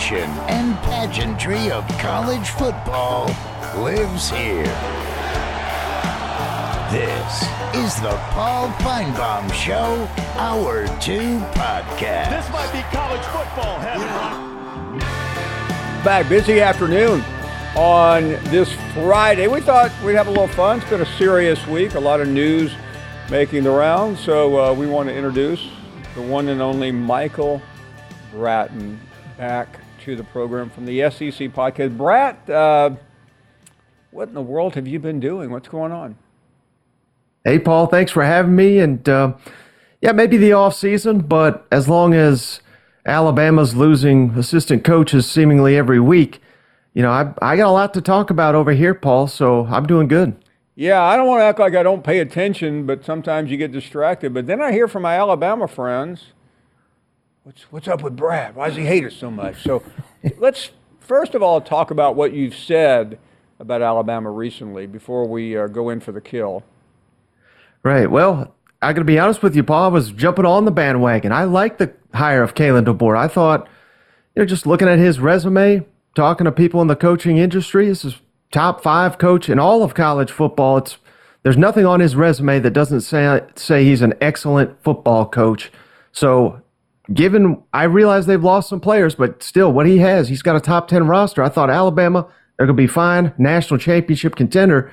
[0.00, 3.26] Passion, and pageantry of college football
[3.76, 4.64] lives here.
[6.90, 7.42] This
[7.76, 10.08] is the Paul Finebaum Show,
[10.38, 11.20] Hour 2
[11.52, 12.30] podcast.
[12.30, 14.98] This might be college football heaven.
[16.02, 17.22] Back busy afternoon
[17.76, 19.48] on this Friday.
[19.48, 20.78] We thought we'd have a little fun.
[20.78, 22.72] It's been a serious week, a lot of news
[23.30, 24.18] making the rounds.
[24.20, 25.68] So uh, we want to introduce
[26.14, 27.60] the one and only Michael
[28.32, 28.98] Bratton
[29.36, 31.96] back to the program from the SEC podcast.
[31.96, 32.90] Brat, uh,
[34.10, 35.50] what in the world have you been doing?
[35.50, 36.16] What's going on?
[37.44, 38.78] Hey, Paul, thanks for having me.
[38.78, 39.34] And uh,
[40.00, 42.60] yeah, maybe the off season, but as long as
[43.06, 46.40] Alabama's losing assistant coaches seemingly every week,
[46.94, 49.86] you know, I, I got a lot to talk about over here, Paul, so I'm
[49.86, 50.36] doing good.
[50.74, 53.70] Yeah, I don't want to act like I don't pay attention, but sometimes you get
[53.70, 54.32] distracted.
[54.32, 56.32] But then I hear from my Alabama friends,
[57.44, 58.54] what's, what's up with Brad?
[58.54, 59.62] Why does he hate us so much?
[59.62, 59.82] So
[60.38, 63.18] let's first of all talk about what you've said
[63.58, 66.64] about Alabama recently before we uh, go in for the kill.
[67.82, 68.10] Right.
[68.10, 69.84] Well, I got to be honest with you, Paul.
[69.84, 71.32] I was jumping on the bandwagon.
[71.32, 73.16] I like the hire of Kalen DeBoer.
[73.16, 73.68] I thought,
[74.34, 78.04] you know, just looking at his resume, talking to people in the coaching industry, this
[78.04, 78.16] is
[78.50, 80.78] top five coach in all of college football.
[80.78, 80.98] It's
[81.42, 85.70] there's nothing on his resume that doesn't say say he's an excellent football coach.
[86.12, 86.59] So,
[87.12, 90.60] given I realize they've lost some players, but still, what he has, he's got a
[90.60, 91.42] top ten roster.
[91.42, 92.28] I thought Alabama
[92.60, 94.92] they're going to be fine, national championship contender.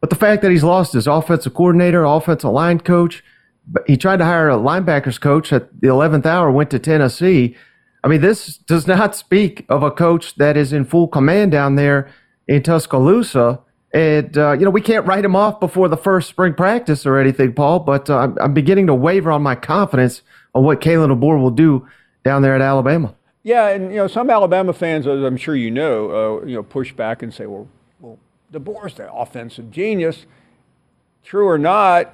[0.00, 3.24] But the fact that he's lost his offensive coordinator, offensive line coach,
[3.88, 7.56] he tried to hire a linebackers coach at the 11th hour, went to Tennessee.
[8.04, 11.74] I mean, this does not speak of a coach that is in full command down
[11.74, 12.08] there
[12.46, 13.62] in Tuscaloosa.
[13.92, 17.18] And, uh, you know, we can't write him off before the first spring practice or
[17.18, 20.22] anything, Paul, but uh, I'm, I'm, beginning to waver on my confidence
[20.58, 21.86] on what Kalen DeBoer will do
[22.24, 23.14] down there at Alabama.
[23.44, 26.64] Yeah, and, you know, some Alabama fans, as I'm sure you know, uh, you know,
[26.64, 27.68] push back and say, well,
[28.00, 28.18] well,
[28.52, 30.26] DeBoer's the offensive genius.
[31.22, 32.12] True or not,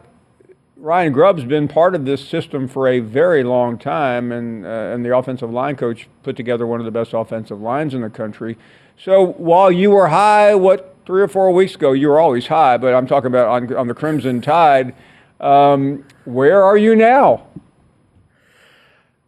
[0.76, 5.04] Ryan Grubb's been part of this system for a very long time, and, uh, and
[5.04, 8.58] the offensive line coach put together one of the best offensive lines in the country.
[9.02, 12.76] So while you were high, what, three or four weeks ago, you were always high,
[12.76, 14.94] but I'm talking about on, on the Crimson Tide.
[15.40, 17.46] Um, where are you now?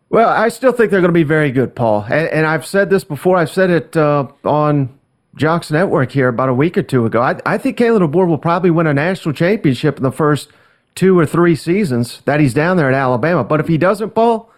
[0.09, 2.05] Well, I still think they're going to be very good, Paul.
[2.05, 3.37] And, and I've said this before.
[3.37, 4.97] I've said it uh, on
[5.35, 7.21] Jocks Network here about a week or two ago.
[7.21, 10.49] I, I think Kalen DeBoer will probably win a national championship in the first
[10.95, 13.45] two or three seasons that he's down there at Alabama.
[13.45, 14.51] But if he doesn't, Paul,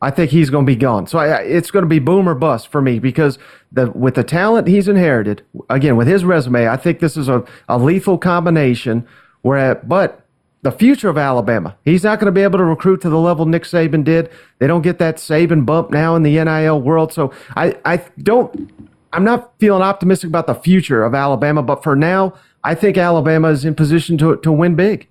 [0.00, 1.06] I think he's going to be gone.
[1.06, 3.38] So I, it's going to be boom or bust for me because
[3.72, 7.44] the, with the talent he's inherited, again, with his resume, I think this is a,
[7.68, 9.06] a lethal combination.
[9.42, 10.24] Where, but
[10.62, 13.46] the future of Alabama, he's not going to be able to recruit to the level
[13.46, 14.30] Nick Saban did.
[14.58, 17.12] They don't get that Saban bump now in the NIL world.
[17.12, 18.70] So I, I don't,
[19.12, 21.62] I'm not feeling optimistic about the future of Alabama.
[21.62, 25.08] But for now, I think Alabama is in position to, to win big.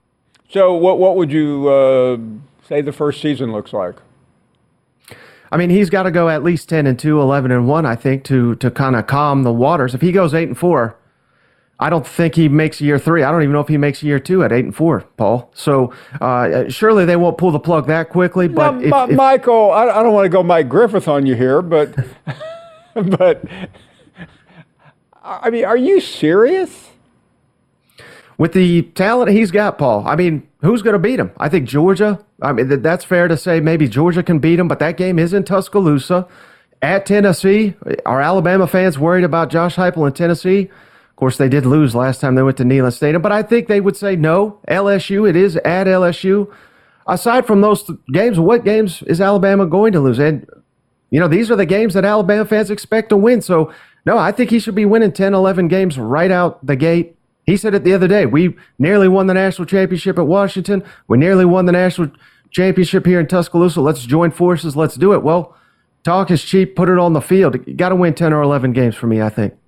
[0.50, 2.18] So what, what would you uh,
[2.68, 3.96] say the first season looks like?
[5.52, 7.96] I mean, he's got to go at least 10 and 2, 11 and 1, I
[7.96, 9.96] think, to, to kind of calm the waters.
[9.96, 10.96] If he goes 8 and 4,
[11.82, 13.24] I don't think he makes year three.
[13.24, 15.50] I don't even know if he makes year two at eight and four, Paul.
[15.54, 18.50] So uh, surely they won't pull the plug that quickly.
[18.50, 21.36] But now, if, if, Michael, I, I don't want to go Mike Griffith on you
[21.36, 21.96] here, but
[22.94, 23.46] but
[25.24, 26.90] I mean, are you serious?
[28.38, 30.08] With the talent he's got, Paul.
[30.08, 31.32] I mean, who's going to beat him?
[31.38, 32.26] I think Georgia.
[32.42, 33.60] I mean, that's fair to say.
[33.60, 36.28] Maybe Georgia can beat him, but that game is in Tuscaloosa
[36.82, 37.76] at Tennessee.
[38.06, 40.70] Are Alabama fans worried about Josh Heupel in Tennessee?
[41.20, 43.82] Course, they did lose last time they went to Neyland Stadium, but I think they
[43.82, 44.62] would say no.
[44.70, 46.50] LSU, it is at LSU.
[47.08, 50.18] Aside from those games, what games is Alabama going to lose?
[50.18, 50.48] And,
[51.10, 53.42] you know, these are the games that Alabama fans expect to win.
[53.42, 53.74] So,
[54.06, 57.18] no, I think he should be winning 10, 11 games right out the gate.
[57.46, 58.26] He said it the other day.
[58.26, 60.86] We nearly won the national championship at Washington.
[61.10, 62.12] We nearly won the national
[62.50, 63.82] championship here in Tuscaloosa.
[63.82, 64.78] Let's join forces.
[64.78, 65.22] Let's do it.
[65.22, 65.54] Well,
[66.06, 66.78] talk is cheap.
[66.78, 67.58] Put it on the field.
[67.68, 69.59] You got to win 10 or 11 games for me, I think.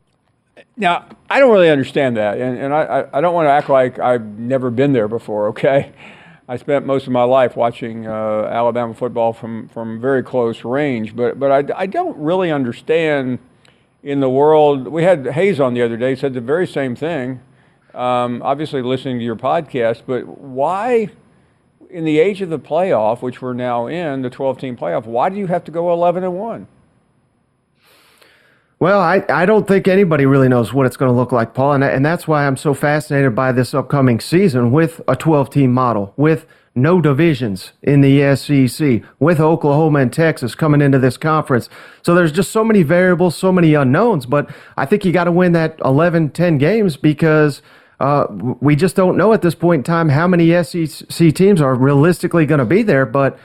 [0.82, 2.40] Now, I don't really understand that.
[2.40, 5.94] And, and I, I don't want to act like I've never been there before, okay?
[6.48, 11.16] I spent most of my life watching uh, Alabama football from, from very close range,
[11.16, 13.38] but, but I, I don't really understand
[14.02, 14.88] in the world.
[14.88, 17.42] We had Hayes on the other day, said the very same thing.
[17.94, 21.10] Um, obviously, listening to your podcast, but why,
[21.92, 25.30] in the age of the playoff, which we're now in, the 12 team playoff, why
[25.30, 26.68] do you have to go 11 and 1?
[28.82, 31.74] Well, I, I don't think anybody really knows what it's going to look like, Paul.
[31.74, 35.72] And, and that's why I'm so fascinated by this upcoming season with a 12 team
[35.72, 41.70] model, with no divisions in the SEC, with Oklahoma and Texas coming into this conference.
[42.02, 44.26] So there's just so many variables, so many unknowns.
[44.26, 47.62] But I think you got to win that 11, 10 games because
[48.00, 51.76] uh, we just don't know at this point in time how many SEC teams are
[51.76, 53.06] realistically going to be there.
[53.06, 53.38] But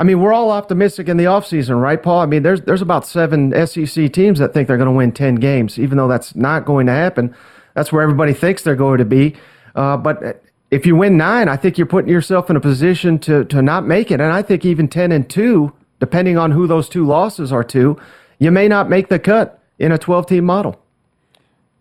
[0.00, 2.20] I mean, we're all optimistic in the offseason, right, Paul?
[2.20, 5.34] I mean, there's there's about seven SEC teams that think they're going to win 10
[5.34, 7.36] games, even though that's not going to happen.
[7.74, 9.36] That's where everybody thinks they're going to be.
[9.74, 13.44] Uh, but if you win nine, I think you're putting yourself in a position to
[13.44, 14.22] to not make it.
[14.22, 18.00] And I think even 10 and 2, depending on who those two losses are to,
[18.38, 20.80] you may not make the cut in a 12 team model.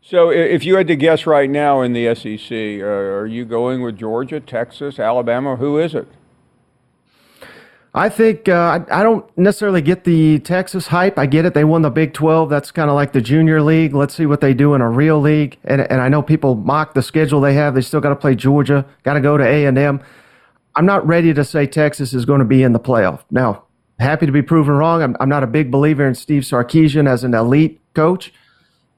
[0.02, 3.82] So, if you had to guess right now in the SEC, uh, are you going
[3.82, 5.56] with Georgia, Texas, Alabama?
[5.56, 6.10] Who is it?
[7.94, 11.18] I think uh, I, I, don't necessarily get the Texas hype.
[11.18, 12.50] I get it; they won the Big Twelve.
[12.50, 13.96] That's kind of like the junior league.
[13.96, 15.58] Let's see what they do in a real league.
[15.64, 17.74] And and I know people mock the schedule they have.
[17.74, 18.86] They still got to play Georgia.
[19.04, 20.02] Got to go to A and M.
[20.76, 23.22] I'm not ready to say Texas is going to be in the playoff.
[23.32, 23.64] Now,
[24.00, 25.02] happy to be proven wrong.
[25.02, 28.32] I'm, I'm not a big believer in Steve Sarkisian as an elite coach,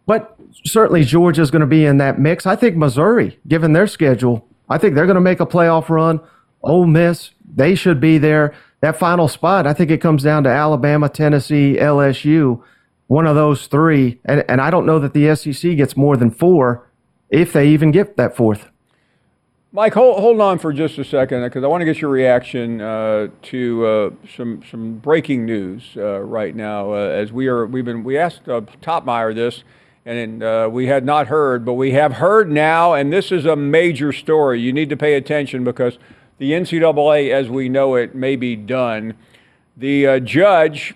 [0.06, 2.46] but certainly Georgia is going to be in that mix.
[2.46, 6.20] I think Missouri, given their schedule, I think they're going to make a playoff run.
[6.62, 10.50] Ole Miss, they should be there that final spot, I think it comes down to
[10.50, 12.62] Alabama, Tennessee, LSU,
[13.08, 14.20] one of those three.
[14.26, 16.88] And, and I don't know that the SEC gets more than four
[17.30, 18.68] if they even get that fourth.
[19.74, 22.82] Mike, hold, hold on for just a second because I want to get your reaction
[22.82, 26.92] uh, to uh, some some breaking news uh, right now.
[26.92, 29.64] Uh, as we are, we've been we asked uh, Toppmeyer this,
[30.06, 33.56] and uh, we had not heard, but we have heard now, and this is a
[33.56, 34.60] major story.
[34.60, 35.98] You need to pay attention because
[36.42, 39.14] the NCAA as we know it may be done.
[39.78, 40.96] The uh, judge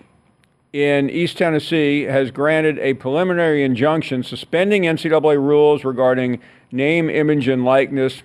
[0.72, 6.40] in East Tennessee has granted a preliminary injunction suspending NCAA rules regarding
[6.72, 8.24] name, image, and likeness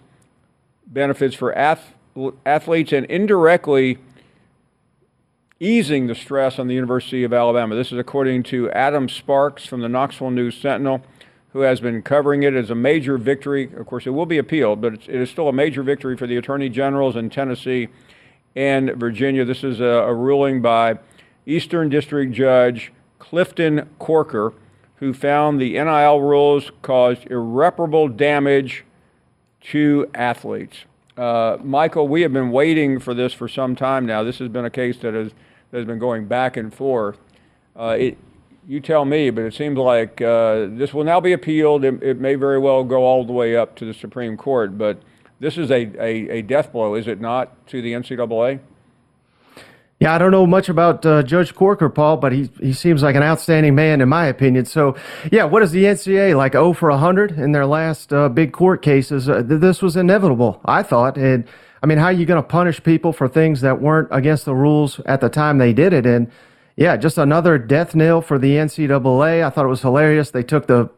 [0.88, 1.94] benefits for ath-
[2.44, 4.00] athletes and indirectly
[5.60, 7.76] easing the stress on the University of Alabama.
[7.76, 11.04] This is according to Adam Sparks from the Knoxville News Sentinel
[11.54, 13.70] who has been covering it as a major victory.
[13.76, 16.38] Of course, it will be appealed, but it is still a major victory for the
[16.38, 17.90] attorney generals in Tennessee
[18.56, 19.44] and Virginia.
[19.44, 21.00] This is a, a ruling by
[21.46, 24.54] Eastern District Judge Clifton Corker,
[24.96, 28.86] who found the NIL rules caused irreparable damage
[29.62, 30.86] to athletes.
[31.18, 34.24] Uh, Michael, we have been waiting for this for some time now.
[34.24, 35.32] This has been a case that has,
[35.72, 37.18] that has been going back and forth.
[37.76, 38.18] Uh, it,
[38.72, 41.84] you tell me, but it seems like uh, this will now be appealed.
[41.84, 45.02] It, it, may very well go all the way up to the Supreme Court, but
[45.42, 48.62] this is a, a, a death blow, is it not, to the NCAA?
[50.00, 53.16] Yeah, I don't know much about uh, Judge Corker, Paul, but he he seems like
[53.16, 54.66] an outstanding man in my opinion.
[54.66, 54.96] So,
[55.32, 56.56] yeah, what is the NCAA like?
[56.56, 59.28] Oh for hundred in their last uh, big court cases.
[59.30, 61.18] Uh, this was inevitable, I thought.
[61.18, 61.46] And
[61.84, 64.56] I mean, how are you going to punish people for things that weren't against the
[64.56, 66.08] rules at the time they did it?
[66.08, 66.32] And
[66.82, 69.46] yeah, just another death knell for the NCAA.
[69.46, 70.32] I thought it was hilarious.
[70.32, 70.90] They took the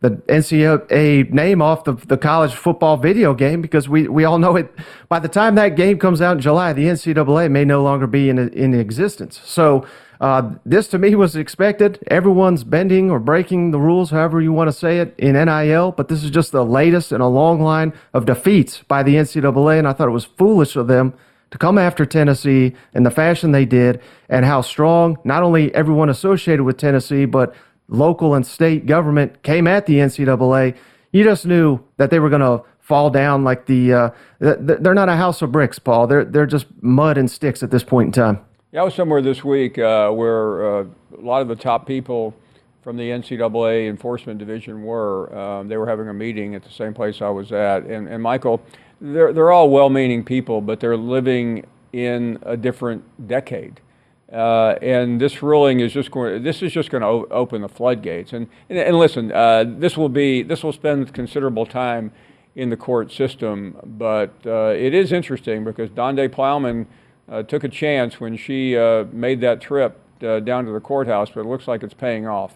[0.00, 4.56] the NCAA name off the, the college football video game because we, we all know
[4.56, 4.70] it.
[5.08, 8.28] By the time that game comes out in July, the NCAA may no longer be
[8.28, 9.40] in, in existence.
[9.42, 9.86] So
[10.20, 11.98] uh, this to me was expected.
[12.08, 15.92] Everyone's bending or breaking the rules, however you want to say it, in NIL.
[15.92, 19.78] But this is just the latest in a long line of defeats by the NCAA,
[19.78, 21.14] and I thought it was foolish of them
[21.50, 26.08] to come after Tennessee in the fashion they did and how strong not only everyone
[26.08, 27.54] associated with Tennessee, but
[27.88, 30.76] local and state government came at the NCAA.
[31.12, 33.92] You just knew that they were going to fall down like the.
[33.92, 36.06] Uh, they're not a house of bricks, Paul.
[36.06, 38.40] They're they're just mud and sticks at this point in time.
[38.72, 40.84] Yeah, I was somewhere this week uh, where uh,
[41.16, 42.34] a lot of the top people
[42.82, 45.36] from the NCAA enforcement division were.
[45.36, 48.22] Um, they were having a meeting at the same place I was at, and and
[48.22, 48.60] Michael
[49.00, 53.80] they're, they're all well-meaning people, but they're living in a different decade.
[54.32, 56.42] Uh, and this ruling is just going.
[56.42, 58.32] This is just going to open the floodgates.
[58.32, 62.10] And and, and listen, uh, this will be this will spend considerable time
[62.56, 63.76] in the court system.
[63.84, 66.88] But uh, it is interesting because Donde Plowman
[67.28, 71.30] uh, took a chance when she uh, made that trip uh, down to the courthouse,
[71.30, 72.54] but it looks like it's paying off.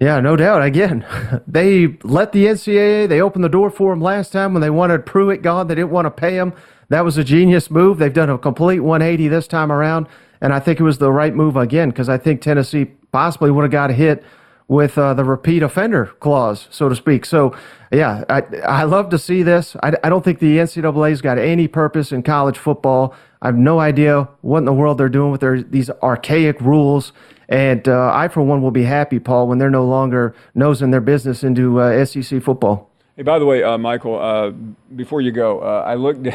[0.00, 0.62] Yeah, no doubt.
[0.62, 1.06] Again,
[1.46, 5.04] they let the NCAA, they opened the door for him last time when they wanted
[5.04, 5.68] Pruitt gone.
[5.68, 6.54] They didn't want to pay him.
[6.88, 7.98] That was a genius move.
[7.98, 10.08] They've done a complete 180 this time around.
[10.40, 13.62] And I think it was the right move again because I think Tennessee possibly would
[13.62, 14.24] have got hit
[14.68, 17.26] with uh, the repeat offender clause, so to speak.
[17.26, 17.54] So,
[17.92, 19.76] yeah, I, I love to see this.
[19.82, 23.14] I, I don't think the NCAA's got any purpose in college football.
[23.42, 27.12] I have no idea what in the world they're doing with their these archaic rules.
[27.50, 31.00] And uh, I, for one, will be happy, Paul, when they're no longer nosing their
[31.00, 32.88] business into uh, SEC football.
[33.16, 34.50] Hey, by the way, uh, Michael, uh,
[34.94, 36.28] before you go, uh, I looked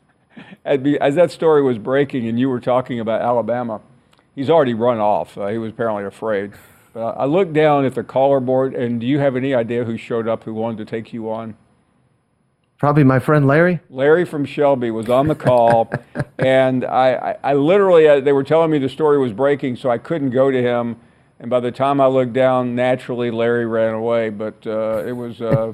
[0.64, 3.82] at, as that story was breaking and you were talking about Alabama.
[4.34, 5.36] He's already run off.
[5.36, 6.52] Uh, he was apparently afraid.
[6.96, 10.28] I looked down at the caller board, and do you have any idea who showed
[10.28, 11.56] up who wanted to take you on?
[12.84, 13.80] Probably my friend Larry.
[13.88, 15.90] Larry from Shelby was on the call,
[16.38, 19.88] and I, I, I literally, uh, they were telling me the story was breaking, so
[19.88, 20.96] I couldn't go to him.
[21.40, 24.28] And by the time I looked down, naturally Larry ran away.
[24.28, 25.72] But uh, it was, uh,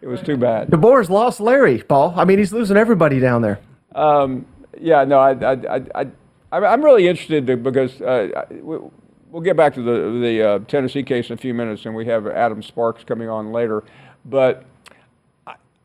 [0.00, 0.68] it was too bad.
[0.72, 2.12] The Boars lost Larry, Paul.
[2.16, 3.60] I mean, he's losing everybody down there.
[3.94, 4.46] Um,
[4.80, 6.06] yeah, no, I, I, I,
[6.50, 11.30] I, am really interested because uh, we'll get back to the the uh, Tennessee case
[11.30, 13.84] in a few minutes, and we have Adam Sparks coming on later.
[14.24, 14.64] But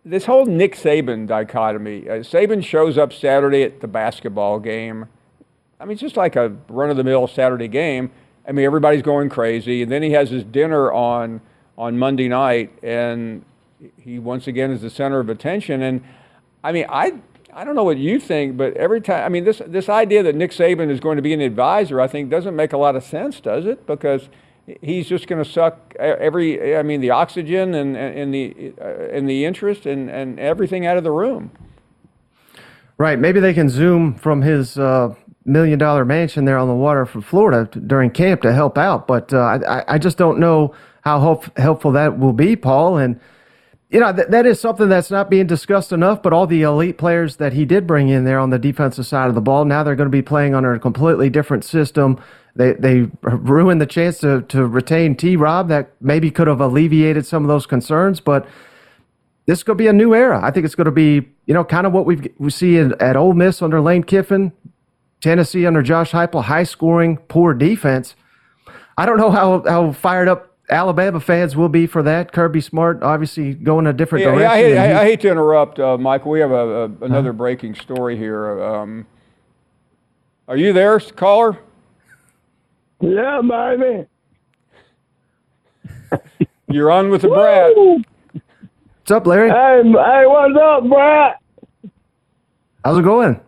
[0.06, 5.08] this whole Nick Saban dichotomy, uh, Saban shows up Saturday at the basketball game.
[5.80, 8.12] I mean, it's just like a run of the mill Saturday game.
[8.48, 11.42] I mean, everybody's going crazy, and then he has his dinner on
[11.78, 13.44] on Monday night, and
[13.98, 15.82] he once again is the center of attention.
[15.82, 16.04] And
[16.64, 17.14] I mean, I
[17.52, 20.36] I don't know what you think, but every time, I mean, this, this idea that
[20.36, 23.04] Nick Saban is going to be an advisor, I think doesn't make a lot of
[23.04, 23.88] sense, does it?
[23.88, 24.30] Because
[24.82, 29.30] he's just going to suck every, I mean, the oxygen and, and the, uh, and
[29.30, 31.52] the interest and, and everything out of the room.
[32.98, 33.20] Right.
[33.20, 37.22] Maybe they can zoom from his uh, million dollar mansion there on the water from
[37.22, 39.06] Florida during camp to help out.
[39.06, 42.98] But uh, I, I just don't know how help, helpful that will be, Paul.
[42.98, 43.20] And
[43.90, 46.98] you know, th- that is something that's not being discussed enough, but all the elite
[46.98, 49.84] players that he did bring in there on the defensive side of the ball, now
[49.84, 52.20] they're going to be playing under a completely different system.
[52.56, 57.26] They, they ruined the chance to, to retain T Rob that maybe could have alleviated
[57.26, 58.48] some of those concerns, but
[59.46, 60.40] this could be a new era.
[60.42, 62.94] I think it's going to be, you know, kind of what we've, we see in,
[63.02, 64.54] at Ole Miss under Lane Kiffin,
[65.22, 68.16] Tennessee under Josh Heupel, high scoring, poor defense.
[68.98, 72.32] I don't know how, how fired up Alabama fans will be for that.
[72.32, 74.50] Kirby Smart obviously going a different yeah, direction.
[74.50, 76.32] Yeah, I, hate, I, hate to interrupt, uh, Michael.
[76.32, 77.38] We have a, a another huh?
[77.38, 78.64] breaking story here.
[78.64, 79.06] Um,
[80.48, 81.60] are you there, caller?
[83.06, 84.08] Yeah, baby.
[86.68, 87.74] You're on with the Brad.
[87.76, 89.50] What's up, Larry?
[89.50, 91.36] Hey, hey, what's up, Brad?
[92.84, 93.40] How's it going?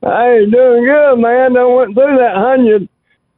[0.00, 1.56] Hey, doing good, man.
[1.56, 2.88] I went through that hundred.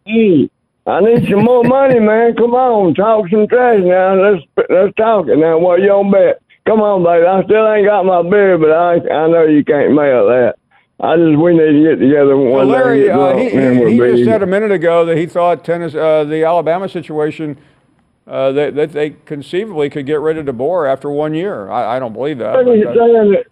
[0.07, 0.51] Mm.
[0.87, 2.35] I need some more money, man.
[2.37, 4.15] Come on, talk some trash now.
[4.15, 5.57] Let's let's talk it now.
[5.59, 6.43] What you on bet?
[6.67, 7.27] Come on, baby.
[7.27, 10.57] I still ain't got my beer, but I I know you can't mail that.
[10.99, 13.11] I just we need to get together one well, Larry, day.
[13.11, 16.45] Uh, he, he, he just said a minute ago that he thought tennis, uh, the
[16.45, 17.59] Alabama situation,
[18.27, 21.71] uh, that, that they conceivably could get rid of DeBoer after one year.
[21.71, 22.57] I, I don't believe that.
[22.57, 23.45] Are you saying that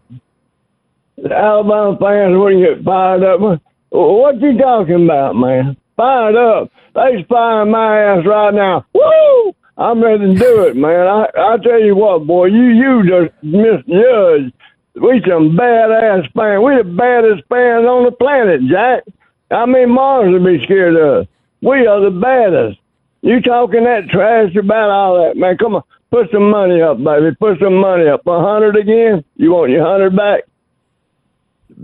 [1.19, 3.61] the Alabama fans wouldn't get fired up?
[3.91, 5.77] What you talking about, man?
[5.97, 6.71] Fired up.
[6.95, 8.87] They spying my ass right now.
[8.95, 9.55] Woo!
[9.77, 11.07] I'm ready to do it, man.
[11.07, 14.53] I I tell you what, boy, you you just misjudged.
[14.95, 16.63] We some badass fans.
[16.63, 19.03] We the baddest fans on the planet, Jack.
[19.51, 21.27] I mean, Mars would be scared of us.
[21.61, 22.79] We are the baddest.
[23.23, 25.57] You talking that trash about all that, man?
[25.57, 27.35] Come on, put some money up, baby.
[27.35, 28.27] Put some money up.
[28.27, 29.25] A hundred again?
[29.37, 30.45] You want your hundred back?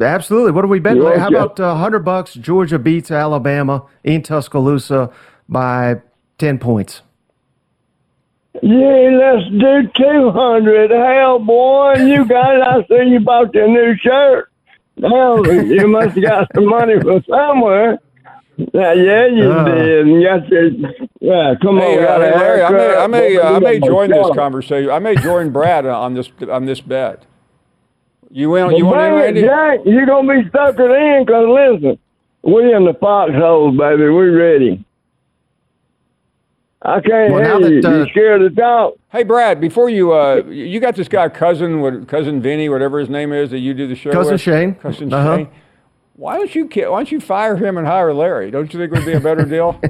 [0.00, 0.52] Absolutely.
[0.52, 0.96] What do we bet?
[0.96, 2.34] How about a uh, hundred bucks?
[2.34, 5.10] Georgia beats Alabama in Tuscaloosa
[5.48, 6.02] by
[6.38, 7.02] ten points.
[8.62, 10.90] Yeah, let's do two hundred.
[10.90, 12.62] Hell, boy, you got it.
[12.62, 14.50] I see you bought your new shirt.
[14.96, 17.98] Now you must have got some money from somewhere.
[18.56, 20.06] Yeah, yeah, you uh, did.
[20.06, 20.70] And got your,
[21.20, 22.62] yeah, come hey, on, uh, Larry.
[22.62, 24.90] I may, I may, uh, I may join this conversation.
[24.90, 27.24] I may join Brad on this on this bet.
[28.30, 28.76] You went.
[28.76, 31.98] You well, want in, Jack, you're gonna be stuck at in because listen,
[32.42, 34.08] we in the foxhole, baby.
[34.10, 34.84] We're ready.
[36.82, 37.82] I can't well, hear you.
[37.82, 38.94] That, uh, you scared to talk.
[39.10, 43.10] Hey, Brad, before you, uh, you got this guy cousin, what, cousin Vinny, whatever his
[43.10, 44.40] name is, that you do the show cousin with.
[44.40, 44.74] Shane.
[44.76, 45.36] Cousin uh-huh.
[45.36, 45.48] Shane.
[46.14, 48.50] Why don't you why don't you fire him and hire Larry?
[48.50, 49.80] Don't you think it would be a better deal?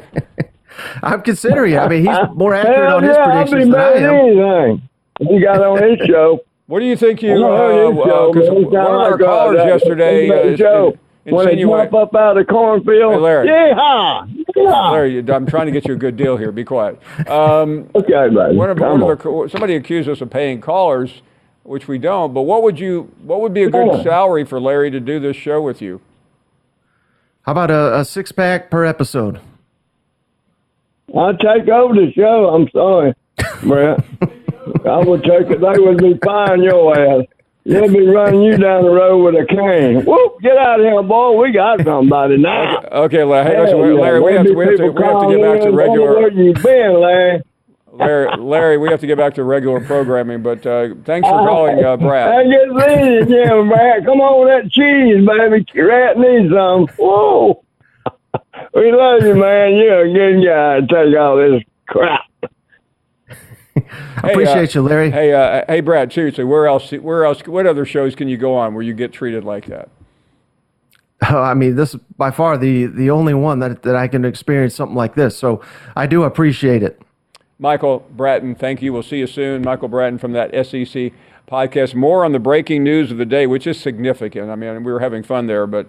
[1.03, 1.79] I'm considering it.
[1.79, 4.15] I mean, he's more accurate on his yeah, predictions than I am.
[4.15, 4.89] Anything.
[5.29, 6.41] He got on his show.
[6.67, 7.33] What do you think you?
[7.45, 10.97] Uh, uh, one of our callers yesterday uh, show.
[11.25, 13.13] When they jump up out of the cornfield.
[13.15, 13.49] Hey, Larry.
[13.49, 14.93] Yeehaw!
[14.93, 16.51] Larry, I'm trying to get you a good deal here.
[16.53, 16.99] Be quiet.
[17.29, 18.57] Um, Okay, buddy.
[18.57, 21.23] one of, one of the, somebody accused us of paying callers,
[21.63, 22.33] which we don't.
[22.35, 23.11] But what would you?
[23.23, 24.03] What would be a good Yeah.
[24.03, 26.01] salary for Larry to do this show with you?
[27.43, 29.41] How about a, a six pack per episode?
[31.17, 32.49] I'll take over the show.
[32.55, 33.15] I'm sorry,
[33.63, 34.05] Brett.
[34.87, 35.61] I would take it.
[35.61, 37.27] They would be fine your ass.
[37.65, 40.05] They'll be running you down the road with a cane.
[40.05, 40.41] Whoop!
[40.41, 41.37] Get out of here, boy.
[41.41, 42.81] We got somebody now.
[42.91, 43.55] Okay, Larry.
[43.67, 46.15] Hey, Larry, we have to, we have to, we have to get back to regular.
[46.19, 47.43] Where you been, Larry?
[47.93, 50.43] Larry, Larry, we have to get back to regular programming.
[50.43, 52.47] But uh, thanks for calling, uh, I Brad.
[52.47, 54.05] get these again, Brad.
[54.05, 55.83] Come on, with that cheese, baby.
[55.83, 56.87] Rat needs some.
[56.99, 57.63] Whoa.
[58.75, 59.75] we love you, man.
[59.77, 60.81] You're a good guy.
[60.81, 62.23] Take all this crap.
[64.23, 65.11] I appreciate you, Larry.
[65.11, 66.13] Hey, uh, hey, Brad.
[66.13, 66.91] Seriously, where else?
[66.91, 67.47] Where else?
[67.47, 69.89] What other shows can you go on where you get treated like that?
[71.29, 74.25] Oh, I mean, this is by far the the only one that that I can
[74.25, 75.39] experience something like this.
[75.39, 75.63] So
[75.97, 77.01] I do appreciate it.
[77.59, 78.93] Michael Bratton, thank you.
[78.93, 79.63] We'll see you soon.
[79.63, 81.13] Michael Bratton from that SEC
[81.47, 81.95] podcast.
[81.95, 84.51] More on the breaking news of the day, which is significant.
[84.51, 85.87] I mean, we were having fun there, but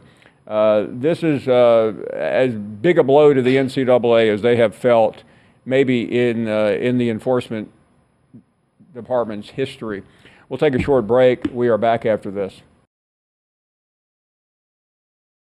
[0.47, 5.23] uh, this is uh, as big a blow to the NCAA as they have felt
[5.65, 7.71] maybe in, uh, in the enforcement
[8.93, 10.03] department's history.
[10.49, 11.45] We'll take a short break.
[11.53, 12.61] We are back after this.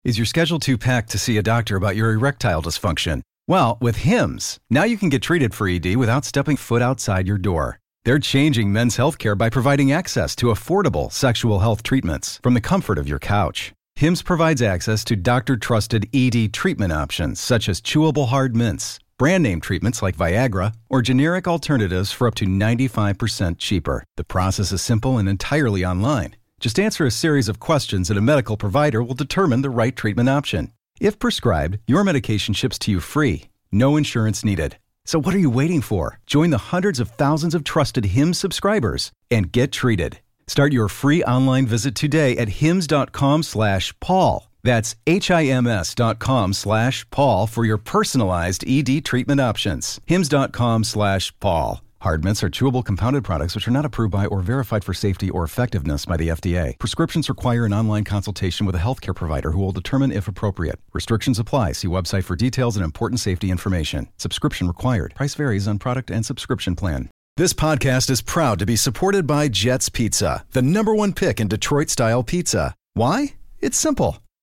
[0.04, 3.22] Is your schedule too packed to see a doctor about your erectile dysfunction?
[3.48, 7.38] Well, with HIMS, now you can get treated for ED without stepping foot outside your
[7.38, 7.80] door.
[8.04, 12.98] They're changing men's healthcare by providing access to affordable sexual health treatments from the comfort
[12.98, 13.72] of your couch.
[13.96, 19.42] HIMS provides access to doctor trusted ED treatment options such as chewable hard mints, brand
[19.42, 24.04] name treatments like Viagra, or generic alternatives for up to 95% cheaper.
[24.16, 26.37] The process is simple and entirely online.
[26.61, 30.28] Just answer a series of questions and a medical provider will determine the right treatment
[30.28, 30.73] option.
[31.00, 34.78] If prescribed, your medication ships to you free, no insurance needed.
[35.04, 36.18] So what are you waiting for?
[36.26, 40.20] Join the hundreds of thousands of trusted HIMS subscribers and get treated.
[40.46, 44.50] Start your free online visit today at hims.com slash Paul.
[44.66, 50.00] That's HIMS.com slash Paul for your personalized ED treatment options.
[50.06, 51.82] Hims.com slash Paul.
[52.00, 55.30] Hard mints are chewable compounded products which are not approved by or verified for safety
[55.30, 56.76] or effectiveness by the FDA.
[56.80, 60.80] Prescriptions require an online consultation with a healthcare provider who will determine if appropriate.
[60.93, 61.71] Restrictions apply.
[61.71, 64.08] See website for details and important safety information.
[64.17, 65.14] Subscription required.
[65.14, 67.08] Price varies on product and subscription plan.
[67.36, 71.47] This podcast is proud to be supported by Jets Pizza, the number one pick in
[71.47, 72.75] Detroit style pizza.
[72.95, 73.34] Why?
[73.60, 74.19] It's simple.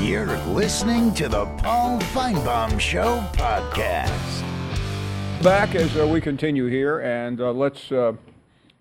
[0.00, 4.42] You're listening to the Paul Finebaum Show podcast.
[5.42, 8.12] Back as uh, we continue here, and uh, let's uh,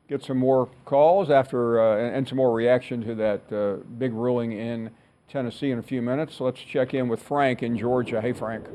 [0.10, 4.12] get some more calls after uh, and, and some more reaction to that uh, big
[4.12, 4.92] ruling in
[5.30, 6.42] Tennessee in a few minutes.
[6.42, 8.22] Let's check in with Frank in Georgia.
[8.22, 8.66] Hey, Frank.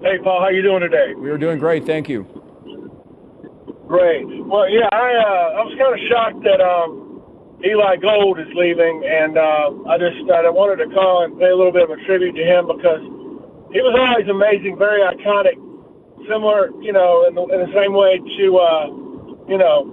[0.00, 1.12] Hey, Paul, how you doing today?
[1.14, 2.22] We are doing great, thank you.
[3.88, 4.24] Great.
[4.46, 6.99] Well, yeah, I uh, I was kind of shocked that um,
[7.64, 11.56] Eli Gold is leaving, and uh, I just I wanted to call and pay a
[11.56, 13.04] little bit of a tribute to him because
[13.72, 15.60] he was always amazing, very iconic,
[16.24, 18.86] similar, you know, in the, in the same way to, uh,
[19.46, 19.84] you know,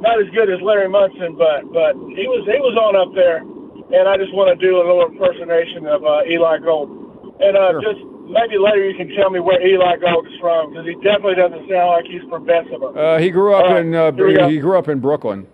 [0.00, 3.44] not as good as Larry Munson, but but he was he was on up there,
[3.92, 6.88] and I just want to do a little impersonation of uh, Eli Gold,
[7.38, 7.92] and uh, Sure.
[7.92, 8.00] just
[8.32, 11.68] maybe later you can tell me where Eli Gold is from because he definitely doesn't
[11.68, 12.96] sound like he's from Bessemer.
[12.96, 14.10] Uh, he grew up right, in uh,
[14.48, 15.46] he grew up in Brooklyn.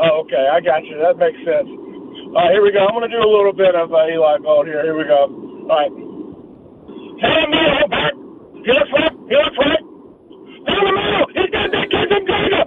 [0.00, 0.98] Oh, okay, I got you.
[0.98, 1.68] That makes sense.
[1.68, 2.86] All right, here we go.
[2.86, 4.82] I'm going to do a little bit of uh, Eli Gold here.
[4.82, 5.26] Here we go.
[5.26, 5.90] All right.
[7.20, 8.14] Tell him no, Bert.
[8.64, 9.12] He looks right.
[9.28, 9.82] He looks right.
[10.68, 11.26] Tell him no.
[11.34, 12.64] He's got that kid from Georgia.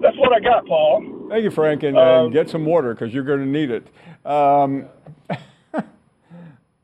[0.00, 1.26] That's what I got, Paul.
[1.28, 3.86] Thank you, Frank, and, Um, and get some water because you're going to need it.
[4.24, 4.86] Um,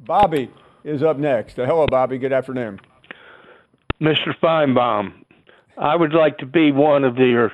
[0.01, 0.51] Bobby
[0.83, 1.59] is up next.
[1.59, 2.19] Uh, hello, Bobby.
[2.19, 2.81] Good afternoon.
[4.01, 4.35] Mr.
[4.43, 5.24] Finebaum,
[5.77, 7.53] I would like to be one of your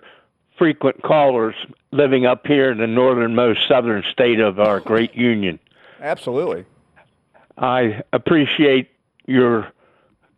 [0.59, 1.55] frequent callers
[1.91, 5.59] living up here in the northernmost southern state of our great union.
[6.01, 6.65] Absolutely.
[7.57, 8.91] I appreciate
[9.27, 9.73] your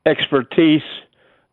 [0.07, 0.83] expertise,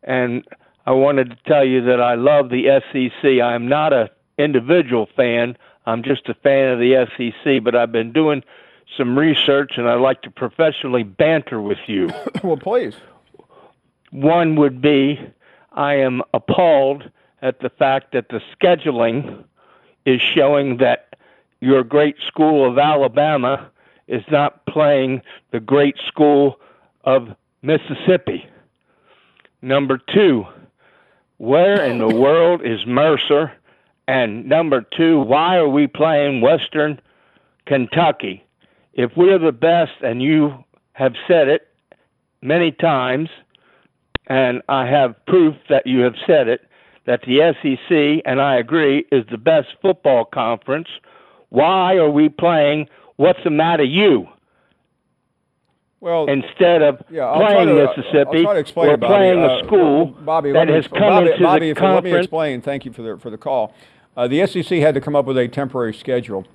[0.02, 0.44] and
[0.86, 3.24] I wanted to tell you that I love the SEC.
[3.24, 5.56] I am not a individual fan.
[5.86, 8.42] I'm just a fan of the SEC, but I've been doing
[8.96, 12.10] some research and I'd like to professionally banter with you.
[12.42, 12.94] well, please.
[14.10, 15.20] One would be
[15.72, 17.10] I am appalled
[17.42, 19.44] at the fact that the scheduling
[20.04, 21.16] is showing that
[21.60, 23.70] your great school of Alabama
[24.08, 26.58] is not playing the great school
[27.04, 27.28] of
[27.62, 28.46] Mississippi.
[29.62, 30.46] Number two,
[31.38, 33.52] where in the world is Mercer?
[34.08, 37.00] And number two, why are we playing Western
[37.66, 38.44] Kentucky?
[38.94, 41.68] If we're the best, and you have said it
[42.42, 43.28] many times,
[44.26, 46.62] and I have proof that you have said it,
[47.06, 50.88] that the SEC, and I agree, is the best football conference.
[51.48, 54.28] Why are we playing What's the Matter You?
[56.00, 59.12] Well, instead of yeah, playing to, Mississippi, I'll explain, we're Bobby.
[59.12, 62.04] playing uh, a school Bobby, that has come Bobby, into Bobby, the if you let
[62.04, 62.62] me explain.
[62.62, 63.74] Thank you for the for the call.
[64.16, 66.46] Uh, the SEC had to come up with a temporary schedule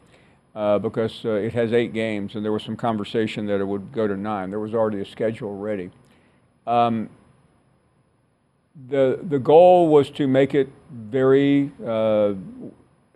[0.55, 3.91] uh, because uh, it has eight games, and there was some conversation that it would
[3.91, 4.49] go to nine.
[4.49, 5.91] There was already a schedule ready.
[6.65, 7.09] Um,
[8.89, 12.33] the the goal was to make it very uh,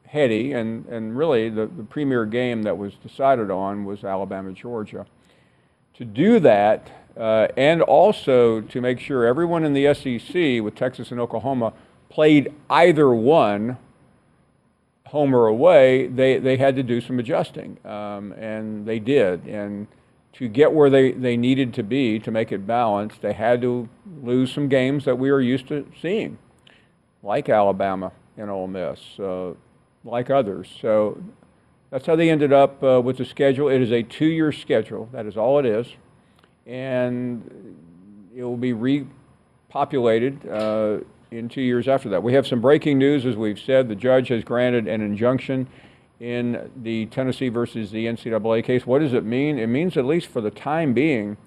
[0.06, 5.06] heady, and and really the, the premier game that was decided on was Alabama Georgia.
[5.96, 11.12] To do that, uh, and also to make sure everyone in the SEC with Texas
[11.12, 11.74] and Oklahoma
[12.10, 13.78] played either one,
[15.08, 19.46] home or away, they, they had to do some adjusting, um, and they did.
[19.46, 19.88] And
[20.40, 23.90] to get where they, they needed to be to make it balanced, they had to
[24.24, 26.38] lose some games that we are used to seeing,
[27.22, 29.52] like Alabama and Ole Miss, uh,
[30.06, 30.70] like others.
[30.82, 31.22] So
[31.90, 33.68] that's how they ended up uh, with the schedule.
[33.68, 35.10] It is a two-year schedule.
[35.12, 35.88] That is all it is,
[36.66, 37.76] and
[38.34, 42.24] it will be repopulated uh, in two years after that.
[42.24, 43.90] We have some breaking news, as we've said.
[43.90, 45.68] The judge has granted an injunction
[46.20, 48.86] in the Tennessee versus the NCAA case.
[48.86, 49.58] What does it mean?
[49.58, 51.38] It means, at least for the time being,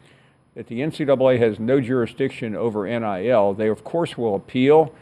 [0.54, 3.54] that the NCAA has no jurisdiction over NIL.
[3.54, 4.94] They, of course, will appeal.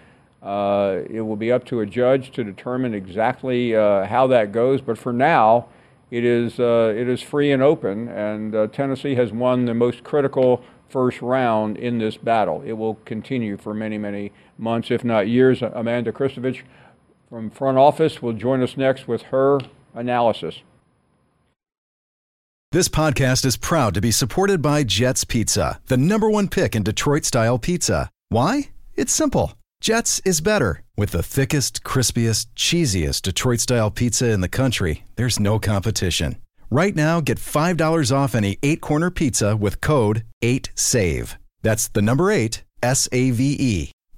[0.43, 4.81] Uh, it will be up to a judge to determine exactly uh, how that goes.
[4.81, 5.67] But for now,
[6.11, 10.03] it is uh, it is free and open, and uh, Tennessee has won the most
[10.03, 12.63] critical first round in this battle.
[12.67, 15.63] It will continue for many many months, if not years.
[15.63, 16.63] Amanda Christovich
[17.31, 19.61] from front office will join us next with her
[19.95, 20.57] analysis.
[22.73, 26.83] This podcast is proud to be supported by Jets Pizza, the number one pick in
[26.83, 28.11] Detroit style pizza.
[28.29, 28.71] Why?
[28.97, 29.55] It's simple.
[29.81, 30.83] Jets is better.
[30.97, 36.37] With the thickest, crispiest, cheesiest Detroit style pizza in the country, there's no competition.
[36.71, 41.37] Right now, get $5 off any eight corner pizza with code 8SAVE.
[41.63, 43.93] That's the number eight, S A V E.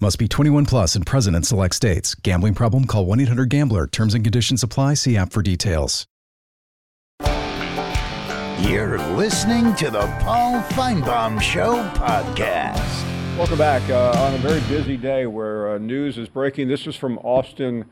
[0.00, 2.16] Must be 21 plus and present in select states.
[2.16, 2.84] Gambling problem?
[2.84, 3.86] Call 1 800 Gambler.
[3.86, 4.94] Terms and conditions apply.
[4.94, 6.04] See app for details.
[8.60, 13.38] You're listening to the Paul Finebaum Show podcast.
[13.38, 16.66] Welcome back uh, on a very busy day where uh, news is breaking.
[16.66, 17.84] This is from Austin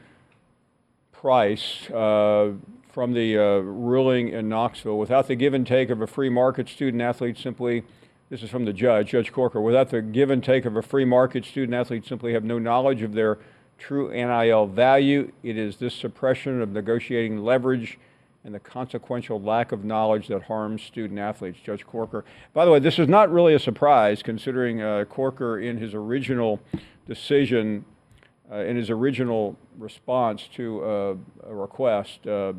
[1.12, 2.52] Price uh,
[2.92, 4.98] from the uh, ruling in Knoxville.
[4.98, 7.84] Without the give and take of a free market, student athletes simply,
[8.32, 11.04] this is from the judge, Judge Corker, without the give and take of a free
[11.04, 13.36] market, student athletes simply have no knowledge of their
[13.76, 15.30] true NIL value.
[15.42, 17.98] It is this suppression of negotiating leverage
[18.42, 22.24] and the consequential lack of knowledge that harms student athletes, Judge Corker.
[22.54, 26.58] By the way, this is not really a surprise considering uh, Corker, in his original
[27.06, 27.84] decision,
[28.50, 31.14] uh, in his original response to uh,
[31.48, 32.54] a request, uh,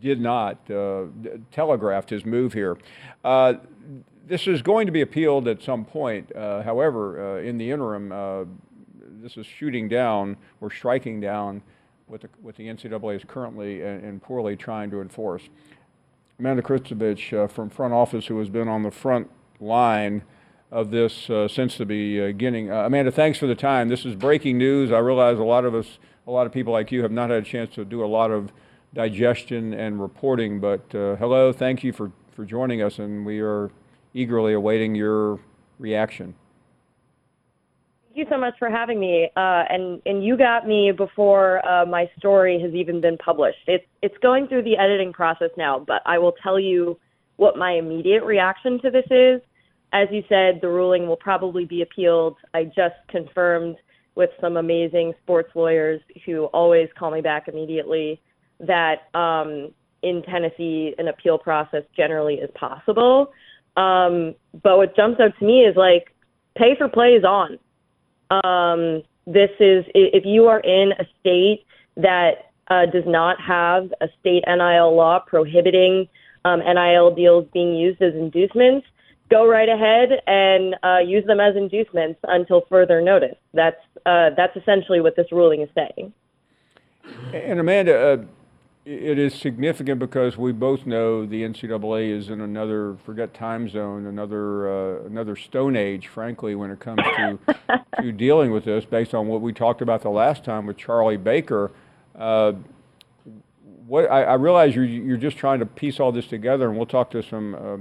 [0.00, 1.04] did not uh,
[1.52, 2.78] telegraphed his move here.
[4.30, 6.30] This is going to be appealed at some point.
[6.36, 8.44] Uh, however, uh, in the interim, uh,
[9.20, 11.62] this is shooting down or striking down
[12.06, 15.48] what the, what the NCAA is currently and, and poorly trying to enforce.
[16.38, 20.22] Amanda Christovich uh, from front office, who has been on the front line
[20.70, 22.70] of this uh, since the beginning.
[22.70, 23.88] Amanda, thanks for the time.
[23.88, 24.92] This is breaking news.
[24.92, 27.42] I realize a lot of us, a lot of people like you, have not had
[27.42, 28.52] a chance to do a lot of
[28.94, 30.60] digestion and reporting.
[30.60, 33.72] But uh, hello, thank you for, for joining us, and we are
[34.14, 35.40] eagerly awaiting your
[35.78, 36.34] reaction.
[38.06, 39.30] Thank you so much for having me.
[39.36, 43.58] Uh, and and you got me before uh, my story has even been published.
[43.68, 46.98] It's it's going through the editing process now, but I will tell you
[47.36, 49.40] what my immediate reaction to this is.
[49.92, 52.36] As you said, the ruling will probably be appealed.
[52.52, 53.76] I just confirmed
[54.16, 58.20] with some amazing sports lawyers who always call me back immediately
[58.58, 63.32] that um, in Tennessee an appeal process generally is possible.
[63.80, 66.14] Um, but what jumps out to me is like
[66.56, 67.58] pay for play is on.
[68.30, 71.64] Um, this is if you are in a state
[71.96, 76.08] that uh, does not have a state NIL law prohibiting
[76.44, 78.86] um, NIL deals being used as inducements,
[79.30, 83.36] go right ahead and uh, use them as inducements until further notice.
[83.54, 86.12] That's uh, that's essentially what this ruling is saying.
[87.32, 88.16] And Amanda, uh,
[88.86, 94.06] it is significant because we both know the NCAA is in another forget time zone,
[94.06, 97.38] another uh, another stone age, frankly, when it comes to
[98.02, 98.86] to dealing with this.
[98.86, 101.70] Based on what we talked about the last time with Charlie Baker,
[102.18, 102.52] uh,
[103.86, 106.86] what I, I, realize you're you're just trying to piece all this together, and we'll
[106.86, 107.76] talk to some uh,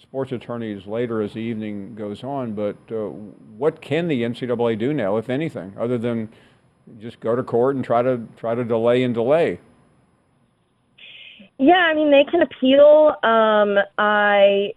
[0.00, 2.54] sports attorneys later as the evening goes on.
[2.54, 3.10] But uh,
[3.58, 6.30] what can the NCAA do now, if anything, other than
[6.98, 9.60] just go to court and try to try to delay and delay?
[11.58, 13.14] Yeah, I mean they can appeal.
[13.22, 14.74] Um, I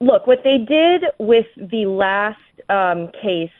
[0.00, 2.38] look what they did with the last
[2.70, 3.50] um, case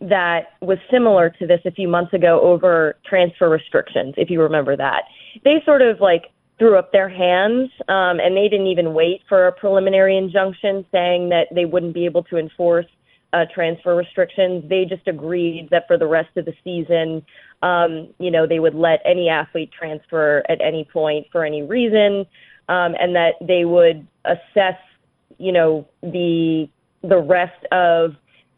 [0.00, 4.76] that was similar to this a few months ago over transfer restrictions, if you remember
[4.76, 5.02] that.
[5.44, 6.26] They sort of like
[6.58, 11.30] threw up their hands um, and they didn't even wait for a preliminary injunction saying
[11.30, 12.86] that they wouldn't be able to enforce
[13.32, 14.64] uh, transfer restrictions.
[14.68, 17.24] They just agreed that for the rest of the season,
[17.62, 22.24] um, you know, they would let any athlete transfer at any point for any reason,
[22.68, 24.78] um, and that they would assess,
[25.38, 26.68] you know, the
[27.02, 28.14] the rest of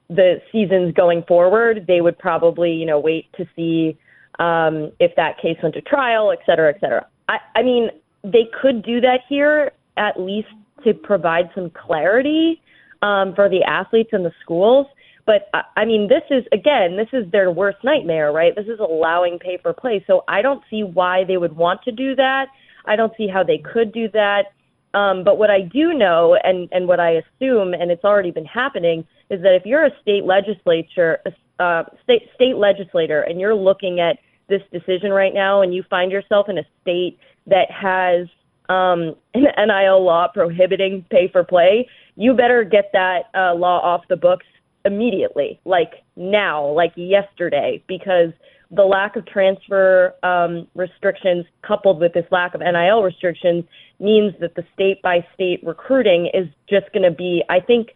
[0.08, 1.84] the seasons going forward.
[1.86, 3.98] They would probably, you know, wait to see
[4.38, 7.06] um, if that case went to trial, et cetera, et cetera.
[7.28, 7.90] I, I mean,
[8.24, 10.48] they could do that here at least
[10.84, 12.60] to provide some clarity
[13.02, 14.86] um, for the athletes and the schools.
[15.26, 18.54] But I mean, this is again, this is their worst nightmare, right?
[18.54, 20.02] This is allowing pay for play.
[20.06, 22.46] So I don't see why they would want to do that.
[22.86, 24.46] I don't see how they could do that.
[24.92, 28.46] Um, but what I do know, and and what I assume, and it's already been
[28.46, 31.18] happening, is that if you're a state legislature,
[31.60, 36.10] uh, state state legislator, and you're looking at this decision right now, and you find
[36.10, 38.26] yourself in a state that has
[38.70, 44.02] um, an NIL law prohibiting pay for play, you better get that uh, law off
[44.08, 44.46] the books
[44.84, 48.32] immediately, like now, like yesterday, because
[48.70, 53.64] the lack of transfer um, restrictions coupled with this lack of NIL restrictions
[53.98, 57.88] means that the state by state recruiting is just going to be, I think,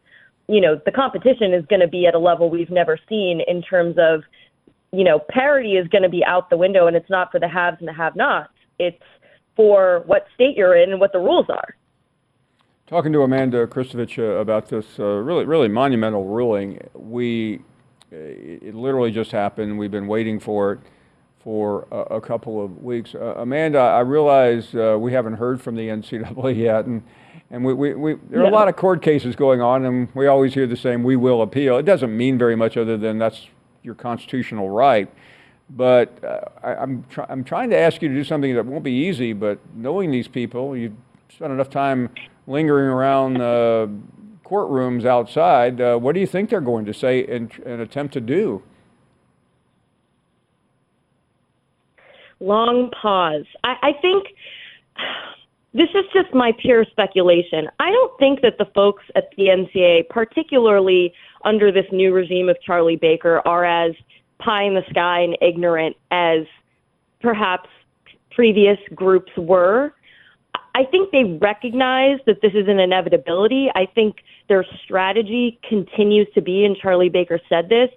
[0.48, 3.62] you know, the competition is going to be at a level we've never seen in
[3.62, 4.22] terms of,
[4.92, 7.48] you know, parity is going to be out the window and it's not for the
[7.48, 8.52] haves and the have nots.
[8.78, 9.00] It's
[9.56, 11.76] for what state you're in and what the rules are.
[12.86, 17.60] Talking to Amanda Christovich uh, about this uh, really, really monumental ruling, we
[18.12, 19.78] uh, it literally just happened.
[19.78, 20.80] We've been waiting for it
[21.44, 23.14] for a, a couple of weeks.
[23.14, 27.02] Uh, Amanda, I realize uh, we haven't heard from the NCAA yet, and
[27.50, 28.50] and we, we, we there are yeah.
[28.50, 31.42] a lot of court cases going on, and we always hear the same: "We will
[31.42, 33.48] appeal." It doesn't mean very much other than that's
[33.82, 35.12] your constitutional right.
[35.76, 38.84] But uh, I, I'm, try- I'm trying to ask you to do something that won't
[38.84, 40.96] be easy, but knowing these people, you
[41.28, 42.10] spent enough time
[42.46, 43.88] lingering around uh,
[44.44, 45.80] courtrooms outside.
[45.80, 48.62] Uh, what do you think they're going to say and, and attempt to do?
[52.40, 53.46] Long pause.
[53.64, 54.26] I, I think
[55.72, 57.68] this is just my pure speculation.
[57.80, 61.12] I don't think that the folks at the NCA, particularly
[61.44, 63.92] under this new regime of Charlie Baker, are as
[64.44, 66.46] pie in the sky and ignorant as
[67.20, 67.68] perhaps
[68.30, 69.92] previous groups were.
[70.74, 73.68] I think they recognize that this is an inevitability.
[73.74, 74.16] I think
[74.48, 77.90] their strategy continues to be, and Charlie Baker said this,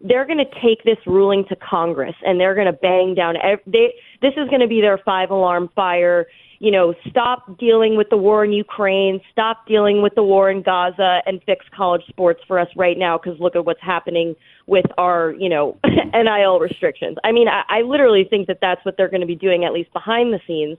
[0.00, 3.36] they're going to take this ruling to Congress and they're going to bang down.
[3.66, 6.26] They, this is going to be their five alarm fire
[6.64, 10.62] you know, stop dealing with the war in Ukraine, stop dealing with the war in
[10.62, 14.34] Gaza, and fix college sports for us right now because look at what's happening
[14.66, 17.18] with our, you know, NIL restrictions.
[17.22, 19.74] I mean, I, I literally think that that's what they're going to be doing, at
[19.74, 20.78] least behind the scenes.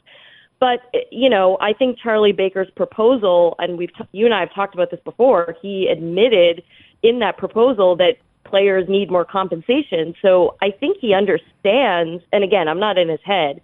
[0.59, 0.79] But
[1.11, 4.73] you know, I think Charlie Baker's proposal, and we've t- you and I have talked
[4.73, 5.55] about this before.
[5.61, 6.63] He admitted
[7.03, 10.15] in that proposal that players need more compensation.
[10.19, 12.23] So I think he understands.
[12.33, 13.61] And again, I'm not in his head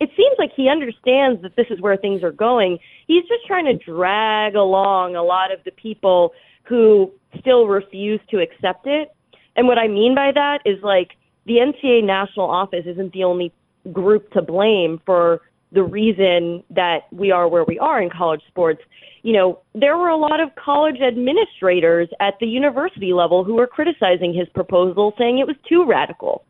[0.00, 2.78] it seems like he understands that this is where things are going.
[3.06, 6.32] He's just trying to drag along a lot of the people
[6.64, 9.14] who still refuse to accept it.
[9.56, 11.10] And what I mean by that is like
[11.46, 13.52] the NCAA national office isn't the only
[13.92, 18.82] group to blame for the reason that we are where we are in college sports.
[19.22, 23.66] You know, there were a lot of college administrators at the university level who were
[23.66, 26.44] criticizing his proposal, saying it was too radical.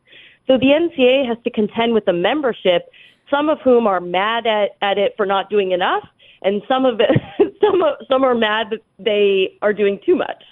[0.47, 2.91] So the NCAA has to contend with the membership,
[3.31, 6.05] some of whom are mad at, at it for not doing enough,
[6.43, 7.11] and some of it,
[7.61, 10.43] some some are mad that they are doing too much.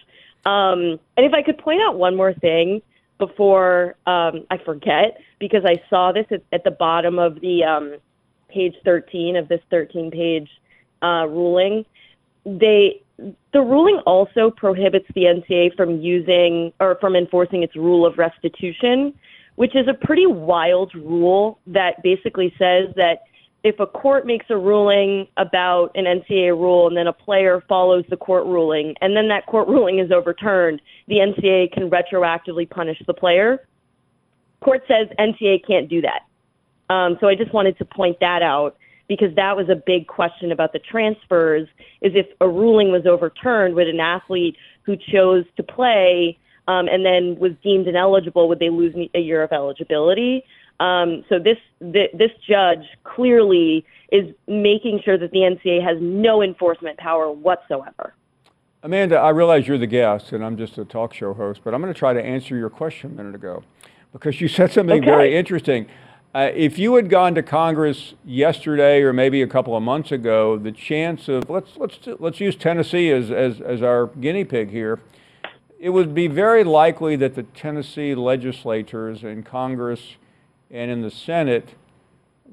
[0.46, 2.80] Um, and if I could point out one more thing
[3.18, 7.96] before um, I forget, because I saw this at, at the bottom of the um,
[8.48, 10.48] page 13 of this 13 page
[11.02, 11.84] uh, ruling,
[12.44, 13.02] they
[13.52, 19.12] the ruling also prohibits the NCAA from using or from enforcing its rule of restitution,
[19.58, 23.24] which is a pretty wild rule that basically says that
[23.64, 28.04] if a court makes a ruling about an NCAA rule and then a player follows
[28.08, 33.02] the court ruling and then that court ruling is overturned, the NCAA can retroactively punish
[33.08, 33.66] the player.
[34.62, 36.94] Court says NCAA can't do that.
[36.94, 38.76] Um, so I just wanted to point that out
[39.08, 41.66] because that was a big question about the transfers
[42.00, 46.38] is if a ruling was overturned would an athlete who chose to play
[46.68, 50.44] um, and then was deemed ineligible would they lose a year of eligibility
[50.81, 56.42] um, so this th- this judge clearly is making sure that the NCAA has no
[56.42, 58.14] enforcement power whatsoever.
[58.83, 61.83] Amanda, I realize you're the guest and I'm just a talk show host, but I'm
[61.83, 63.64] going to try to answer your question a minute ago
[64.12, 65.07] because you said something okay.
[65.07, 65.87] very interesting.
[66.33, 70.57] Uh, if you had gone to Congress yesterday or maybe a couple of months ago,
[70.57, 75.00] the chance of let's let's let's use Tennessee as as, as our guinea pig here.
[75.78, 80.16] It would be very likely that the Tennessee legislators and Congress
[80.70, 81.70] and in the Senate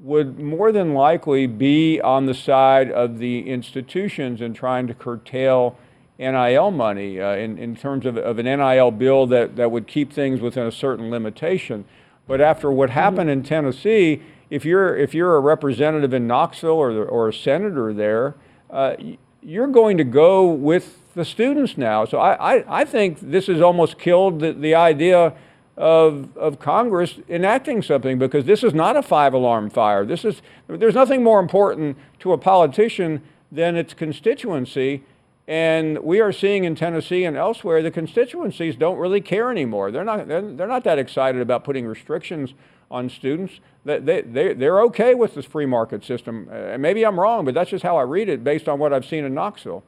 [0.00, 5.76] would more than likely be on the side of the institutions in trying to curtail
[6.18, 10.12] NIL money uh, in, in terms of, of an NIL bill that, that would keep
[10.12, 11.84] things within a certain limitation.
[12.28, 17.04] But after what happened in Tennessee, if you're, if you're a representative in Knoxville or,
[17.04, 18.36] or a senator there,
[18.70, 18.94] uh,
[19.42, 22.04] you're going to go with the students now.
[22.04, 25.32] So I, I, I think this has almost killed the, the idea
[25.76, 30.04] of, of Congress enacting something because this is not a five alarm fire.
[30.04, 35.04] This is, there's nothing more important to a politician than its constituency.
[35.48, 39.90] And we are seeing in Tennessee and elsewhere, the constituencies don't really care anymore.
[39.90, 42.52] They're not, they're, they're not that excited about putting restrictions
[42.90, 43.60] on students.
[43.86, 46.50] They, they, they, they're okay with this free market system.
[46.52, 49.06] Uh, maybe I'm wrong, but that's just how I read it based on what I've
[49.06, 49.82] seen in Knoxville.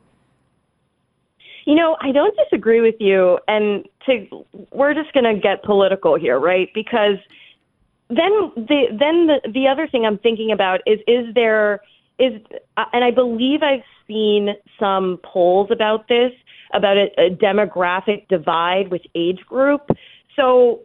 [1.69, 4.27] You know, I don't disagree with you, and to
[4.73, 6.71] we're just going to get political here, right?
[6.73, 7.19] Because
[8.09, 11.81] then the then the the other thing I'm thinking about is is there
[12.19, 12.41] is
[12.79, 16.33] uh, and I believe I've seen some polls about this
[16.73, 19.91] about a, a demographic divide with age group.
[20.37, 20.81] So,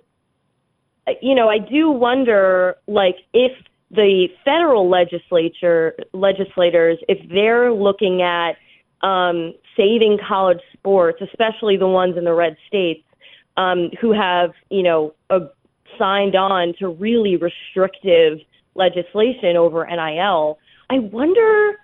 [1.21, 3.53] you know, I do wonder like if
[3.89, 8.57] the federal legislature legislators if they're looking at
[9.03, 13.03] um, saving college sports, especially the ones in the red states,
[13.57, 15.41] um, who have, you know, a,
[15.97, 18.39] signed on to really restrictive
[18.75, 20.57] legislation over NIL.
[20.89, 21.79] I wonder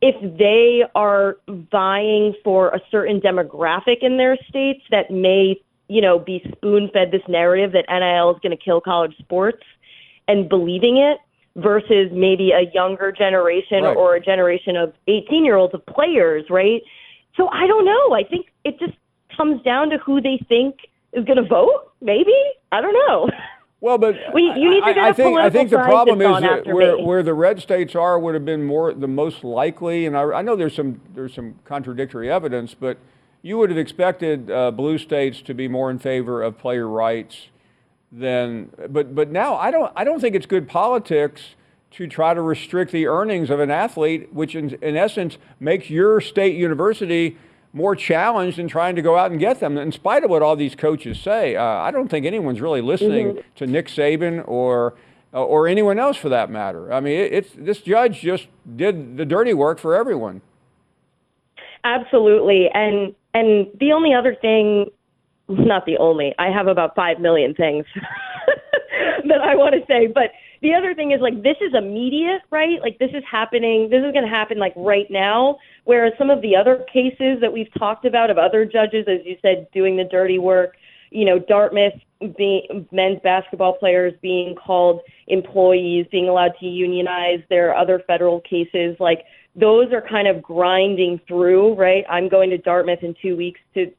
[0.00, 6.18] if they are vying for a certain demographic in their states that may, you know,
[6.18, 9.62] be spoon fed this narrative that NIL is going to kill college sports
[10.26, 11.18] and believing it
[11.56, 13.96] versus maybe a younger generation right.
[13.96, 16.82] or a generation of 18 year olds of players, right?
[17.36, 18.14] So I don't know.
[18.14, 18.94] I think it just
[19.36, 20.76] comes down to who they think
[21.12, 21.92] is going to vote.
[22.00, 22.34] Maybe
[22.70, 23.30] I don't know.
[23.80, 26.40] Well, but we, you need to get I, I think I think the problem is
[26.40, 30.16] that where, where the red states are would have been more the most likely, and
[30.16, 32.98] I, I know there's some there's some contradictory evidence, but
[33.42, 37.48] you would have expected uh, blue states to be more in favor of player rights
[38.12, 38.70] than.
[38.88, 41.42] But but now I don't I don't think it's good politics
[41.92, 46.20] to try to restrict the earnings of an athlete, which in, in essence makes your
[46.20, 47.36] state university
[47.72, 50.56] more challenged in trying to go out and get them, in spite of what all
[50.56, 51.56] these coaches say.
[51.56, 53.40] Uh, I don't think anyone's really listening mm-hmm.
[53.56, 54.94] to Nick Saban or
[55.34, 56.92] uh, or anyone else for that matter.
[56.92, 60.42] I mean, it, it's this judge just did the dirty work for everyone.
[61.84, 64.90] Absolutely, and and the only other thing,
[65.58, 67.84] not the only, I have about five million things
[69.24, 70.30] that I want to say, but
[70.62, 72.80] the other thing is like this is immediate, right?
[72.80, 73.88] Like this is happening.
[73.90, 75.58] This is going to happen like right now.
[75.84, 79.36] Whereas some of the other cases that we've talked about of other judges, as you
[79.42, 80.76] said, doing the dirty work,
[81.10, 81.94] you know, Dartmouth
[82.38, 87.40] being men's basketball players being called employees, being allowed to unionize.
[87.50, 89.24] There are other federal cases like
[89.54, 92.04] those are kind of grinding through, right?
[92.08, 93.92] I'm going to Dartmouth in two weeks to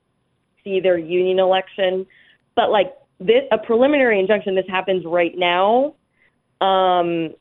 [0.63, 2.05] see their union election,
[2.55, 5.95] but like this, a preliminary injunction, this happens right now.
[6.61, 7.33] Um,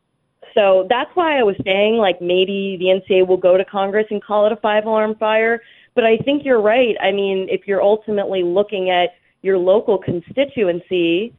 [0.55, 4.23] so that's why I was saying like maybe the NCAA will go to Congress and
[4.23, 5.63] call it a five alarm fire.
[5.95, 6.97] But I think you're right.
[7.01, 9.11] I mean, if you're ultimately looking at
[9.43, 11.35] your local constituency,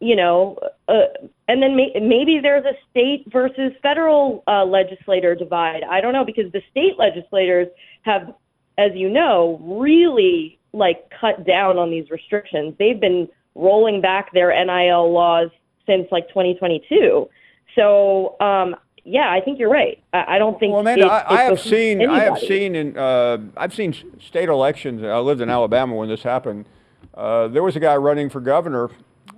[0.00, 0.58] you know,
[0.88, 1.04] uh,
[1.48, 5.82] and then may- maybe there's a state versus federal uh, legislator divide.
[5.88, 7.68] I don't know because the state legislators
[8.02, 8.34] have,
[8.78, 12.74] as you know, really like cut down on these restrictions.
[12.78, 15.50] They've been rolling back their NIL laws
[15.86, 17.28] since like 2022.
[17.74, 20.02] So um, yeah, I think you're right.
[20.12, 20.72] I, I don't think.
[20.72, 24.48] Well, Amanda, it, I, I have seen, I have seen in, uh, I've seen state
[24.48, 25.02] elections.
[25.02, 26.66] I lived in Alabama when this happened.
[27.14, 28.90] Uh, there was a guy running for governor,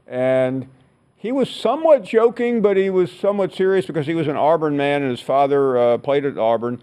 [0.07, 0.69] and
[1.17, 5.03] he was somewhat joking, but he was somewhat serious because he was an Auburn man,
[5.03, 6.83] and his father uh, played at Auburn.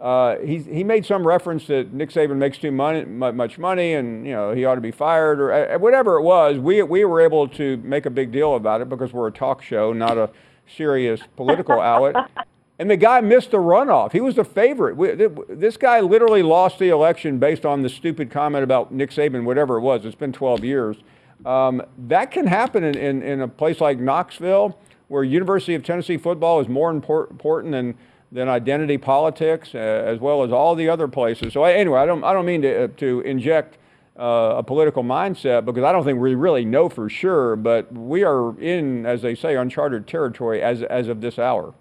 [0.00, 4.24] Uh, he he made some reference that Nick Saban makes too money, much money, and
[4.24, 6.58] you know he ought to be fired or uh, whatever it was.
[6.58, 9.60] We we were able to make a big deal about it because we're a talk
[9.60, 10.30] show, not a
[10.66, 12.30] serious political outlet.
[12.80, 14.12] And the guy missed the runoff.
[14.12, 14.96] He was the favorite.
[14.96, 19.10] We, th- this guy literally lost the election based on the stupid comment about Nick
[19.10, 20.04] Saban, whatever it was.
[20.04, 20.96] It's been 12 years.
[21.44, 24.78] Um, that can happen in, in, in a place like Knoxville,
[25.08, 27.96] where University of Tennessee football is more import, important than,
[28.30, 31.52] than identity politics, uh, as well as all the other places.
[31.52, 33.78] So anyway, I don't, I don't mean to, uh, to inject
[34.18, 38.24] uh, a political mindset because I don't think we really know for sure, but we
[38.24, 41.72] are in, as they say, uncharted territory as, as of this hour.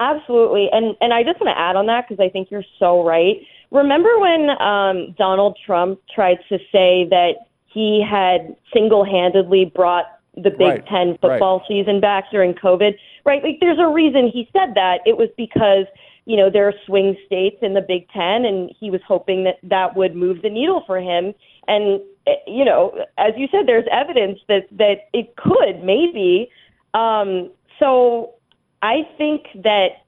[0.00, 0.68] Absolutely.
[0.72, 3.36] And and I just want to add on that because I think you're so right.
[3.70, 7.34] Remember when um, Donald Trump tried to say that
[7.66, 11.20] he had single-handedly brought the Big Right, Ten right.
[11.20, 12.92] football season back during COVID?
[13.24, 13.42] Right.
[13.42, 14.98] Like there's a reason he said that.
[15.06, 15.86] It was because
[16.26, 19.56] you know there are swing states in the Big Ten, and he was hoping that
[19.62, 21.34] that would move the needle for him.
[21.68, 26.50] And eh, you know, as you said, there's evidence that that it could maybe.
[26.94, 28.34] Um, so
[28.82, 30.04] I think that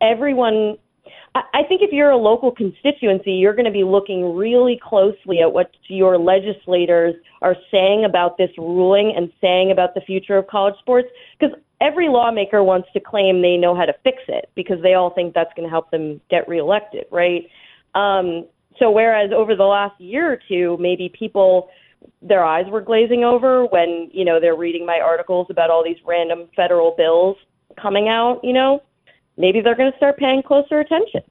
[0.00, 0.78] everyone,
[1.34, 5.52] I think if you're a local constituency, you're going to be looking really closely at
[5.52, 10.74] what your legislators are saying about this ruling and saying about the future of college
[10.80, 14.94] sports because every lawmaker wants to claim they know how to fix it because they
[14.94, 17.48] all think that's going to help them get reelected, right?
[17.94, 18.46] Um,
[18.78, 21.68] so whereas over the last year or two, maybe people
[22.22, 25.98] their eyes were glazing over when you know they're reading my articles about all these
[26.06, 27.36] random federal bills
[27.80, 28.40] coming out.
[28.42, 28.82] You know,
[29.40, 31.22] maybe they're going to start paying closer attention.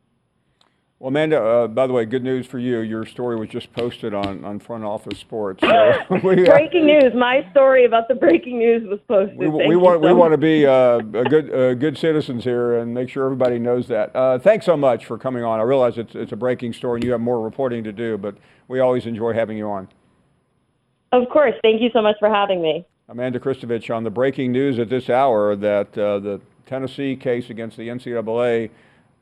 [1.00, 2.80] Well, Amanda, uh, by the way, good news for you.
[2.80, 5.62] Your story was just posted on, on Front Office Sports.
[5.62, 7.14] So we, uh, breaking news!
[7.16, 9.38] My story about the breaking news was posted.
[9.38, 12.94] we, we want we want to be uh, a good uh, good citizens here and
[12.94, 14.14] make sure everybody knows that.
[14.14, 15.62] Uh, thanks so much for coming on.
[15.62, 18.36] I realize it's it's a breaking story and you have more reporting to do, but
[18.68, 19.88] we always enjoy having you on.
[21.14, 21.56] Of course.
[21.62, 22.86] Thank you so much for having me.
[23.08, 27.78] Amanda Christovich on the breaking news at this hour that uh, the Tennessee case against
[27.78, 28.70] the NCAA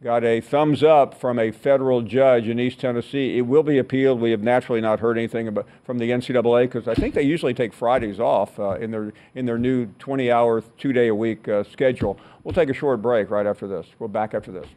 [0.04, 3.38] got a thumbs up from a federal judge in East Tennessee.
[3.38, 4.20] It will be appealed.
[4.20, 7.54] We have naturally not heard anything about, from the NCAA because I think they usually
[7.54, 12.20] take Fridays off uh, in their in their new 20-hour, two-day-a-week uh, schedule.
[12.44, 13.88] We'll take a short break right after this.
[13.98, 14.68] We'll back after this.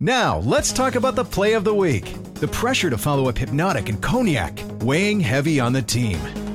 [0.00, 2.14] Now, let's talk about the play of the week.
[2.34, 6.18] The pressure to follow up Hpnotiq and Cognac, weighing heavy on the team.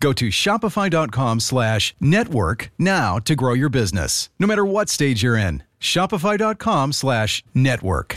[0.00, 5.36] Go to shopify.com slash network now to grow your business, no matter what stage you're
[5.36, 5.62] in.
[5.78, 8.14] Shopify.com slash network.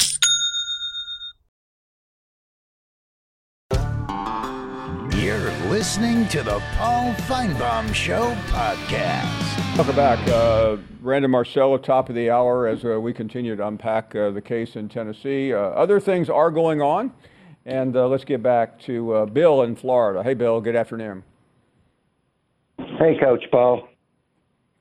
[5.15, 9.77] You're listening to the Paul Finebaum Show podcast.
[9.77, 10.27] Welcome back.
[10.27, 14.41] Uh, Brandon Marcello, top of the hour, as uh, we continue to unpack uh, the
[14.41, 15.53] case in Tennessee.
[15.53, 17.11] Uh, other things are going on,
[17.65, 20.23] and uh, let's get back to uh, Bill in Florida.
[20.23, 21.23] Hey, Bill, good afternoon.
[23.03, 23.89] Hey, Coach Paul.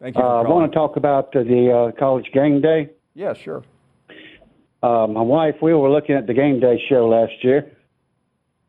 [0.00, 0.22] Thank you.
[0.22, 2.90] Uh, I want to talk about the college game day.
[3.14, 3.64] Yeah, sure.
[4.80, 7.72] my wife, we were looking at the game day show last year,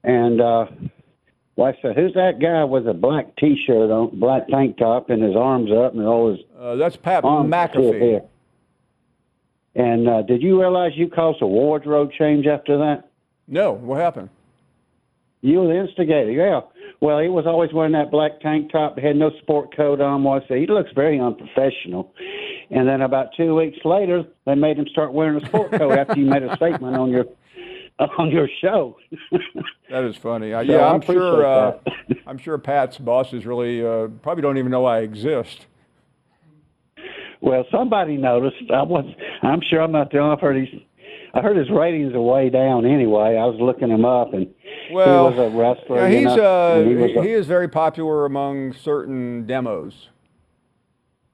[0.03, 0.39] and
[1.55, 5.35] wife said, "Who's that guy with a black T-shirt on, black tank top, and his
[5.35, 8.01] arms up, and all his?" Uh, that's Pat McAfee.
[8.01, 8.21] Here.
[9.75, 13.09] And uh, did you realize you caused a wardrobe change after that?
[13.47, 13.73] No.
[13.73, 14.29] What happened?
[15.41, 16.31] You were the instigator.
[16.31, 16.61] Yeah.
[17.03, 18.97] Well, he was always wearing that black tank top.
[18.97, 20.23] Had no sport coat on.
[20.23, 22.13] Was he looks very unprofessional.
[22.71, 26.17] And then about two weeks later, they made him start wearing a sport coat after
[26.17, 27.25] you made a statement on your
[28.17, 28.95] on your show.
[29.89, 30.53] that is funny.
[30.53, 31.45] Uh, yeah, I'm sure.
[31.45, 31.77] Uh,
[32.25, 35.65] I'm sure Pat's bosses really uh, probably don't even know I exist.
[37.41, 38.71] Well, somebody noticed.
[38.73, 39.13] I was.
[39.41, 40.67] I'm sure I'm not the only.
[40.67, 40.81] He's.
[41.33, 42.85] I heard his ratings are way down.
[42.85, 44.47] Anyway, I was looking him up, and
[44.91, 45.97] well, he was a wrestler.
[45.97, 46.21] Yeah, he's.
[46.21, 50.09] You know, he, he, a, he is very popular among certain demos.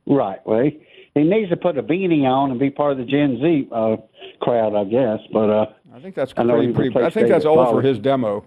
[0.05, 0.39] Right.
[0.45, 0.79] Well, he,
[1.13, 3.97] he needs to put a beanie on and be part of the Gen Z uh,
[4.41, 5.19] crowd, I guess.
[5.31, 6.73] But uh, I think that's pretty.
[6.73, 8.45] pretty I think that's old for his demo.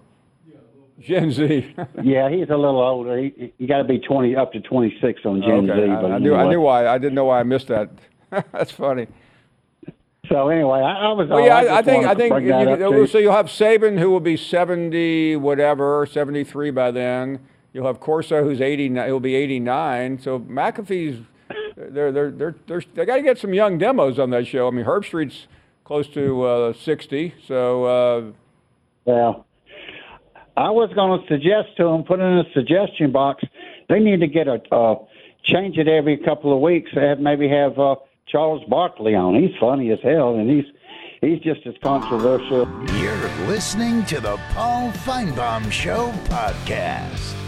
[0.99, 1.75] Gen Z.
[2.03, 3.17] yeah, he's a little older.
[3.17, 5.87] He, you got to be twenty up to twenty six on Gen okay.
[5.87, 5.91] Z.
[5.91, 6.35] I, I knew.
[6.35, 6.87] I knew why.
[6.87, 7.89] I didn't know why I missed that.
[8.51, 9.07] that's funny.
[10.29, 11.27] So anyway, I, I was.
[11.29, 12.05] Well, yeah, I, I think.
[12.05, 12.33] I think.
[12.41, 17.39] You, so you'll have Saban, who will be seventy, whatever, seventy three by then.
[17.73, 18.87] You'll have Corso, who's eighty.
[18.89, 20.19] He'll be eighty nine.
[20.19, 21.25] So McAfee's.
[21.75, 24.67] They're they're they're, they're they got to get some young demos on that show.
[24.67, 25.47] I mean, Herbstreit's
[25.83, 27.33] close to uh, 60.
[27.47, 28.21] So, uh,
[29.05, 29.45] well,
[30.55, 33.43] I was going to suggest to them, put in a suggestion box.
[33.89, 34.95] They need to get a uh,
[35.43, 36.91] change it every couple of weeks.
[36.93, 37.95] Have maybe have uh,
[38.27, 39.35] Charles Barkley on.
[39.35, 40.65] He's funny as hell, and he's
[41.21, 42.67] he's just as controversial.
[42.97, 47.42] You're listening to the Paul Finebaum Show podcast.